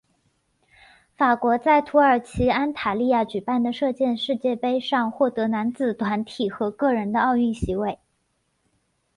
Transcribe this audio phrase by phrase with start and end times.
[1.15, 7.99] 法国在土耳其安塔利亚举办的射箭世界杯上获得男子团体和个人的奥运席位。